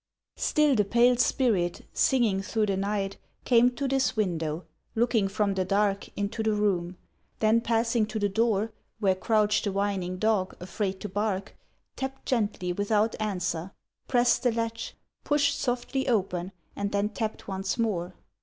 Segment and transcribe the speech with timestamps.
[0.37, 5.63] Still the pale spirit, singing through the night, Came to this window, looking from the
[5.63, 6.97] dark Into the room:
[7.37, 11.55] then passing to the door Where crouched the whining dog, afraid to bark.
[11.95, 13.73] Tapped gently without answer,
[14.07, 18.15] pressed the latch, Pushed softly open, and then tapped once more.